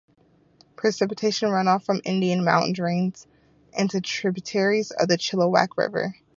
Precipitation 0.77 1.49
runoff 1.49 1.83
from 1.85 2.01
Indian 2.05 2.43
Mountain 2.43 2.73
drains 2.73 3.27
into 3.71 4.01
tributaries 4.01 4.89
of 4.89 5.07
the 5.07 5.15
Chilliwack 5.15 5.77
River. 5.77 6.15